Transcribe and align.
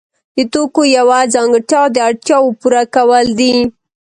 د 0.35 0.39
توکو 0.53 0.81
یوه 0.97 1.19
ځانګړتیا 1.33 1.81
د 1.91 1.97
اړتیاوو 2.07 2.57
پوره 2.59 2.83
کول 2.95 3.25
دي. 3.39 3.55